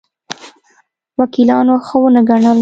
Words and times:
وکیلانو 1.19 1.75
ښه 1.85 1.97
ونه 2.01 2.21
ګڼل. 2.29 2.59